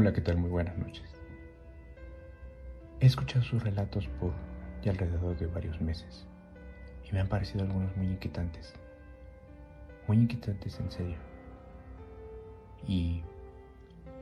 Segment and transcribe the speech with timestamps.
[0.00, 0.36] Hola, ¿qué tal?
[0.36, 1.02] Muy buenas noches.
[3.00, 4.32] He escuchado sus relatos por
[4.80, 6.24] ya alrededor de varios meses
[7.02, 8.74] y me han parecido algunos muy inquietantes.
[10.06, 11.16] Muy inquietantes en serio.
[12.86, 13.24] Y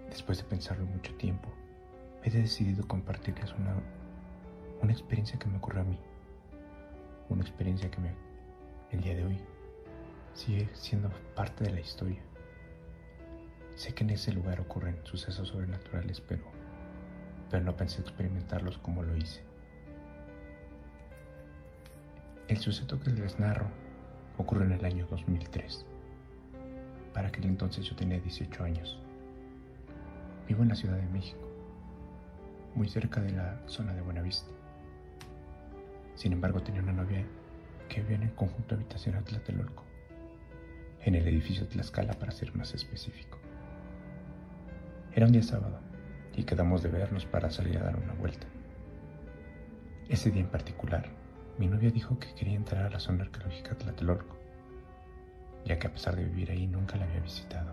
[0.09, 1.51] después de pensarlo mucho tiempo,
[2.25, 3.75] he decidido compartirles una,
[4.81, 5.99] una experiencia que me ocurrió a mí.
[7.29, 8.15] Una experiencia que me,
[8.93, 9.39] el día de hoy
[10.33, 12.23] sigue siendo parte de la historia.
[13.77, 16.43] Sé que en ese lugar ocurren sucesos sobrenaturales, pero,
[17.51, 19.43] pero no pensé experimentarlos como lo hice.
[22.49, 23.67] El suceso que les narro
[24.39, 25.85] ocurrió en el año 2003.
[27.13, 28.99] Para aquel entonces yo tenía 18 años.
[30.49, 31.47] Vivo en la Ciudad de México,
[32.75, 34.51] muy cerca de la zona de Buenavista.
[36.15, 37.27] Sin embargo, tenía una novia
[37.91, 39.85] que vivía en el conjunto habitacional Tlatelolco,
[41.05, 43.39] en el edificio Tlaxcala para ser más específico.
[45.17, 45.81] Era un día sábado
[46.35, 48.47] y quedamos de vernos para salir a dar una vuelta.
[50.11, 51.09] Ese día en particular,
[51.57, 54.37] mi novia dijo que quería entrar a la zona arqueológica de Tlatelolco,
[55.65, 57.73] ya que a pesar de vivir ahí nunca la había visitado.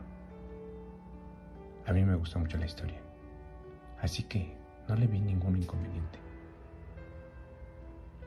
[1.86, 3.02] A mí me gusta mucho la historia,
[4.00, 4.56] así que
[4.88, 6.20] no le vi ningún inconveniente.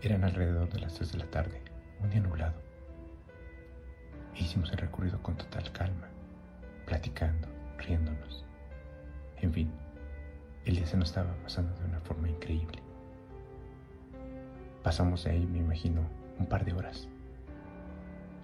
[0.02, 1.62] Eran alrededor de las 3 de la tarde,
[2.02, 2.60] un día nublado.
[4.34, 6.08] hicimos el recorrido con total calma,
[6.84, 8.15] platicando, riéndonos.
[10.86, 12.80] Se nos estaba pasando de una forma increíble.
[14.84, 16.02] Pasamos de ahí, me imagino,
[16.38, 17.08] un par de horas,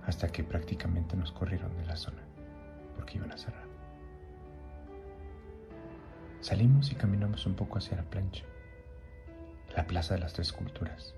[0.05, 2.21] hasta que prácticamente nos corrieron de la zona,
[2.97, 3.63] porque iban a cerrar.
[6.41, 8.43] Salimos y caminamos un poco hacia la plancha,
[9.77, 11.15] la Plaza de las Tres Culturas,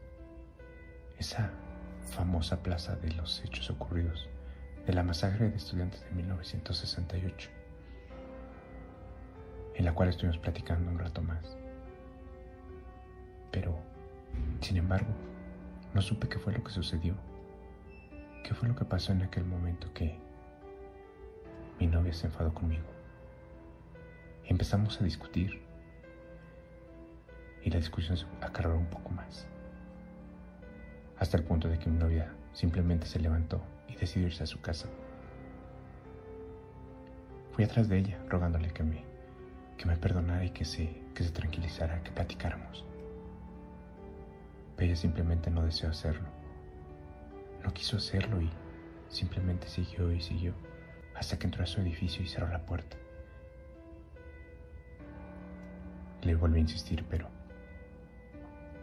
[1.19, 1.53] esa
[2.03, 4.29] famosa plaza de los hechos ocurridos
[4.87, 7.54] de la masacre de estudiantes de 1968
[9.75, 11.57] en la cual estuvimos platicando un rato más.
[13.51, 13.77] Pero,
[14.61, 15.13] sin embargo,
[15.95, 17.15] no supe qué fue lo que sucedió.
[18.43, 20.19] ¿Qué fue lo que pasó en aquel momento que
[21.79, 22.85] mi novia se enfadó conmigo?
[24.45, 25.63] Empezamos a discutir
[27.63, 29.47] y la discusión se acarreó un poco más.
[31.19, 34.61] Hasta el punto de que mi novia simplemente se levantó y decidió irse a su
[34.61, 34.89] casa.
[37.53, 39.14] Fui atrás de ella rogándole que me
[39.85, 42.87] que me perdonara y que se, que se tranquilizara, que platicáramos.
[44.77, 46.27] Pero ella simplemente no deseó hacerlo.
[47.63, 48.49] No quiso hacerlo y
[49.09, 50.55] simplemente siguió y siguió
[51.15, 52.97] hasta que entró a su edificio y cerró la puerta.
[56.23, 57.29] Le volví a insistir, pero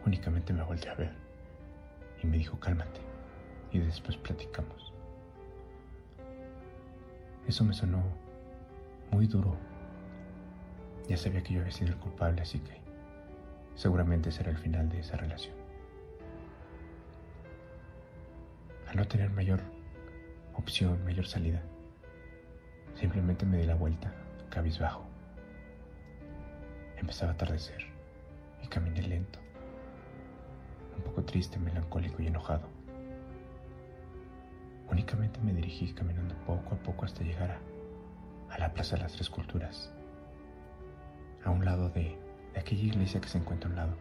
[0.06, 1.12] únicamente me volteé a ver
[2.22, 3.00] y me dijo cálmate
[3.72, 4.92] y después platicamos.
[7.48, 8.04] Eso me sonó
[9.10, 9.71] muy duro
[11.08, 12.80] ya sabía que yo había sido el culpable, así que
[13.74, 15.54] seguramente será el final de esa relación.
[18.88, 19.60] Al no tener mayor
[20.54, 21.62] opción, mayor salida,
[22.94, 24.12] simplemente me di la vuelta,
[24.50, 25.04] cabizbajo.
[26.98, 27.86] Empezaba a atardecer
[28.62, 29.38] y caminé lento,
[30.96, 32.68] un poco triste, melancólico y enojado.
[34.90, 39.12] Únicamente me dirigí caminando poco a poco hasta llegar a, a la Plaza de las
[39.14, 39.90] Tres Culturas
[41.44, 42.16] a un lado de,
[42.56, 43.96] aquella iglesia que se encuentra a un lado.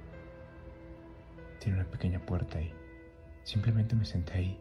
[1.60, 2.74] Tiene una pequeña puerta y
[3.44, 4.60] simplemente me senté ahí.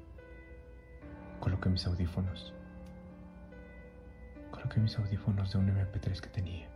[1.41, 2.53] Coloqué mis audífonos.
[4.51, 6.69] Coloqué mis audífonos de un MP3 que tenía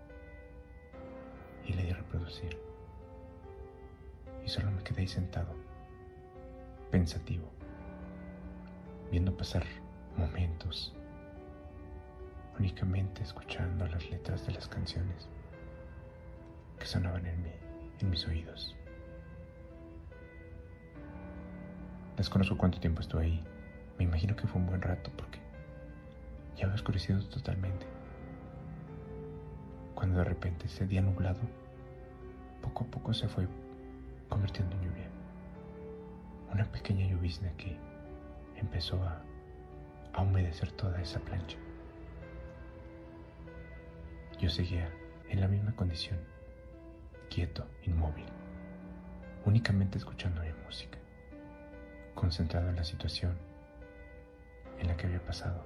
[1.67, 2.59] y le di a reproducir.
[4.45, 5.55] Y solo me quedé ahí sentado,
[6.91, 7.51] pensativo,
[9.11, 9.65] viendo pasar
[10.17, 10.95] momentos,
[12.59, 15.29] únicamente escuchando las letras de las canciones
[16.79, 17.51] que sonaban en, mí,
[18.01, 18.77] en mis oídos.
[22.17, 23.45] Desconozco cuánto tiempo estuve ahí.
[23.99, 25.41] Me imagino que fue un buen rato porque
[26.57, 27.87] ya había oscurecido totalmente.
[29.95, 31.41] Cuando de repente ese día nublado
[32.63, 33.47] poco a poco se fue
[34.29, 35.09] convirtiendo en lluvia.
[36.53, 37.77] Una pequeña llovizna que
[38.57, 39.23] empezó a,
[40.13, 41.57] a humedecer toda esa plancha.
[44.41, 44.89] Yo seguía
[45.29, 46.19] en la misma condición
[47.29, 48.27] quieto, inmóvil,
[49.45, 50.99] únicamente escuchando mi música,
[52.15, 53.37] concentrado en la situación
[54.79, 55.65] en la que había pasado,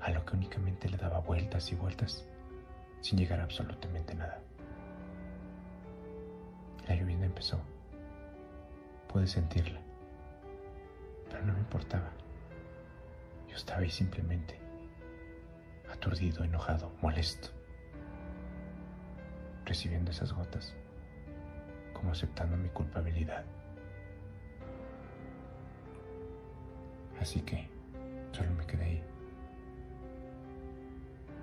[0.00, 2.24] a lo que únicamente le daba vueltas y vueltas
[3.00, 4.40] sin llegar a absolutamente nada.
[6.86, 7.60] La lluvia empezó.
[9.08, 9.80] Pude sentirla,
[11.28, 12.10] pero no me importaba.
[13.48, 14.58] Yo estaba ahí simplemente,
[15.92, 17.59] aturdido, enojado, molesto.
[19.70, 20.74] Recibiendo esas gotas,
[21.92, 23.44] como aceptando mi culpabilidad.
[27.20, 27.68] Así que
[28.32, 29.04] solo me quedé ahí.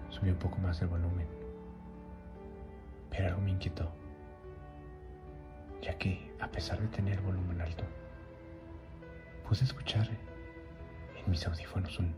[0.09, 1.25] Subí un poco más el volumen,
[3.09, 3.89] pero algo me inquietó,
[5.81, 7.85] ya que a pesar de tener el volumen alto,
[9.47, 10.05] pude escuchar
[11.15, 12.13] en mis audífonos un,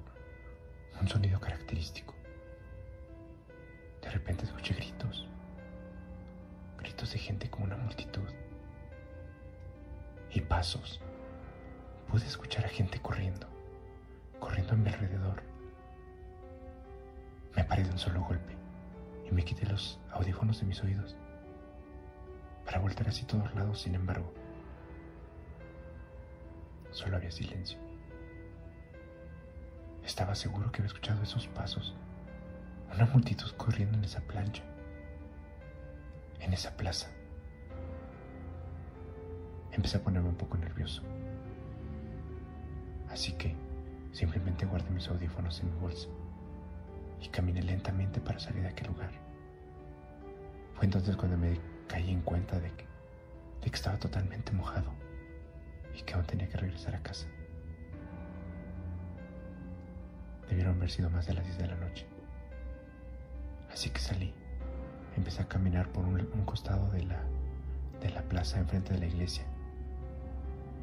[0.99, 2.15] un sonido característico.
[4.01, 5.28] De repente escuché gritos,
[6.79, 8.27] gritos de gente como una multitud
[10.31, 11.01] y pasos.
[12.07, 13.47] Pude escuchar a gente corriendo,
[14.39, 15.43] corriendo a mi alrededor.
[17.55, 18.55] Me paré de un solo golpe
[19.29, 21.15] y me quité los audífonos de mis oídos
[22.65, 24.31] para voltar así todos lados, sin embargo.
[26.91, 27.79] Solo había silencio.
[30.03, 31.95] Estaba seguro que había escuchado esos pasos.
[32.93, 34.63] Una multitud corriendo en esa plancha.
[36.39, 37.07] En esa plaza.
[39.71, 41.03] Empecé a ponerme un poco nervioso.
[43.09, 43.55] Así que
[44.11, 46.07] simplemente guardé mis audífonos en mi bolsa
[47.21, 49.11] y caminé lentamente para salir de aquel lugar.
[50.75, 52.85] Fue entonces cuando me caí en cuenta de que,
[53.61, 54.91] de que estaba totalmente mojado
[55.97, 57.27] y que aún tenía que regresar a casa.
[60.49, 62.07] Debieron haber sido más de las 10 de la noche.
[63.71, 64.33] Así que salí.
[65.17, 67.21] Empecé a caminar por un, costado de la,
[68.01, 69.43] de la plaza enfrente de la iglesia.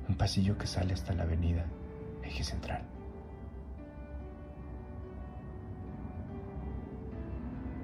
[0.09, 1.65] Un pasillo que sale hasta la avenida
[2.23, 2.83] Eje Central.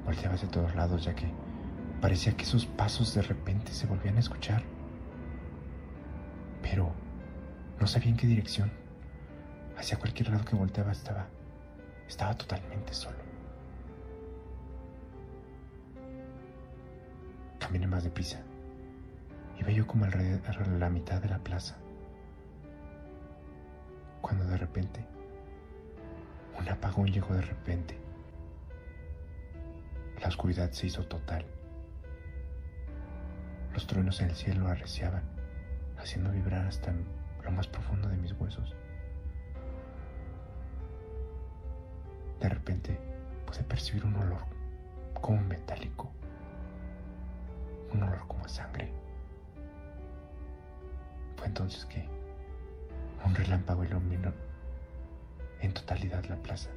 [0.04, 1.26] Volteaba hacia todos lados ya que
[2.00, 4.62] parecía que sus pasos de repente se volvían a escuchar.
[6.60, 6.92] Pero
[7.80, 8.70] no sabía en qué dirección.
[9.76, 11.26] Hacia cualquier lado que volteaba estaba
[12.12, 13.21] estaba totalmente solo.
[17.72, 18.38] Caminé más deprisa
[19.58, 21.78] y veía como alrededor la mitad de la plaza.
[24.20, 25.02] Cuando de repente
[26.58, 27.96] un apagón llegó de repente.
[30.20, 31.46] La oscuridad se hizo total.
[33.72, 35.22] Los truenos en el cielo arreciaban,
[35.96, 36.92] haciendo vibrar hasta
[37.42, 38.76] lo más profundo de mis huesos.
[42.38, 42.98] De repente
[43.46, 44.42] pude percibir un olor
[45.22, 46.12] como metálico,
[47.92, 48.90] un olor como sangre.
[51.36, 52.06] Fue entonces que
[53.24, 54.32] un relámpago iluminó
[55.60, 56.70] en totalidad la plaza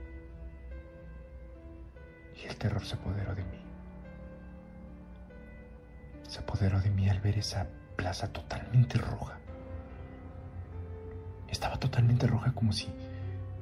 [2.41, 3.59] y el terror se apoderó de mí.
[6.23, 9.37] Se apoderó de mí al ver esa plaza totalmente roja.
[11.47, 12.89] Estaba totalmente roja como si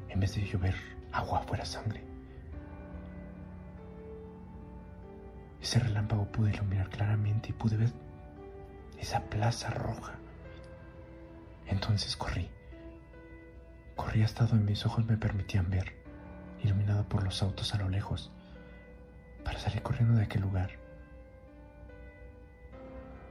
[0.09, 0.75] en vez de llover
[1.11, 2.12] agua fuera sangre.
[5.63, 7.93] Ese relámpago pude iluminar claramente y pude ver
[8.99, 10.15] esa plaza roja.
[11.67, 12.49] Entonces corrí.
[13.95, 15.95] Corrí hasta donde mis ojos me permitían ver,
[16.61, 18.29] iluminado por los autos a lo lejos,
[19.45, 20.71] para salir corriendo de aquel lugar.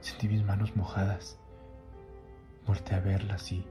[0.01, 1.37] Sentí mis manos mojadas.
[2.65, 3.63] Volté a verlas y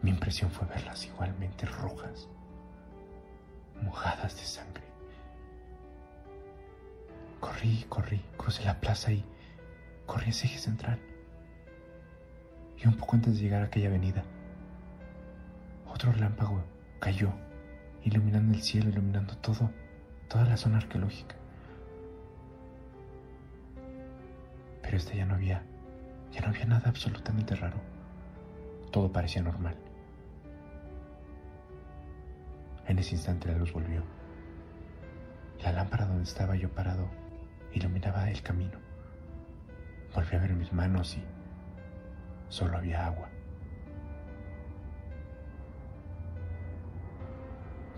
[0.00, 2.26] mi impresión fue verlas igualmente rojas,
[3.82, 4.83] mojadas de sangre.
[7.44, 9.22] Corrí, corrí, crucé la plaza y
[10.06, 10.98] corrí hacia eje central.
[12.82, 14.24] Y un poco antes de llegar a aquella avenida,
[15.86, 16.64] otro relámpago
[17.00, 17.34] cayó,
[18.02, 19.70] iluminando el cielo, iluminando todo,
[20.26, 21.36] toda la zona arqueológica.
[24.80, 25.62] Pero este ya no había,
[26.32, 27.76] ya no había nada absolutamente raro.
[28.90, 29.76] Todo parecía normal.
[32.86, 34.02] En ese instante la luz volvió.
[35.62, 37.22] La lámpara donde estaba yo parado
[37.74, 38.78] iluminaba el camino.
[40.14, 41.24] Volví a ver mis manos y
[42.48, 43.28] solo había agua.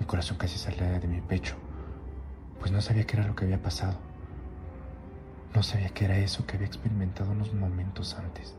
[0.00, 1.56] Mi corazón casi salía de mi pecho,
[2.58, 3.98] pues no sabía qué era lo que había pasado.
[5.54, 8.54] No sabía qué era eso que había experimentado unos momentos antes.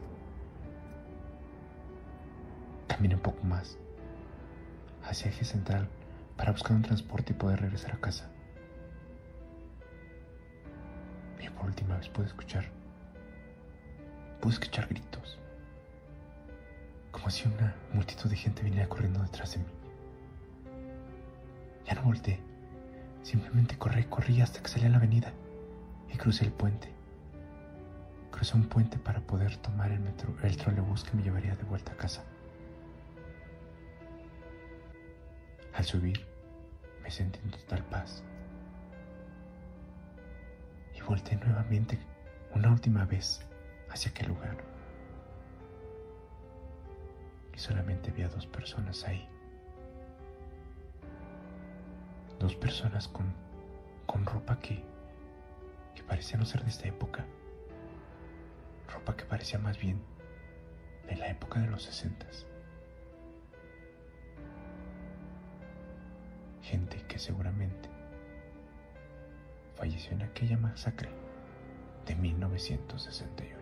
[2.88, 3.78] Caminé un poco más
[5.04, 5.88] hacia eje central
[6.36, 8.30] para buscar un transporte y poder regresar a casa.
[11.58, 12.66] Por última vez pude escuchar,
[14.40, 15.40] pude escuchar gritos,
[17.12, 19.66] como si una multitud de gente viniera corriendo detrás de mí.
[21.86, 22.40] Ya no volteé,
[23.24, 25.32] simplemente corrí, corrí hasta que salí a la avenida
[26.14, 26.90] y crucé el puente.
[28.32, 31.94] Crucé un puente para poder tomar el, metro, el trolebús que me llevaría de vuelta
[31.94, 32.24] a casa.
[35.74, 36.26] Al subir,
[37.02, 38.24] me sentí en total paz.
[41.08, 41.98] Volteé nuevamente
[42.54, 43.40] una última vez
[43.90, 44.58] hacia aquel lugar.
[47.56, 49.26] Y solamente vi a dos personas ahí.
[52.40, 53.34] Dos personas con,
[54.06, 54.84] con ropa que,
[55.96, 57.26] que parecía no ser de esta época.
[58.94, 60.02] Ropa que parecía más bien
[61.08, 62.46] de la época de los sesentas.
[66.62, 67.97] Gente que seguramente
[69.78, 71.10] falleció en aquella masacre
[72.06, 73.57] de 1968.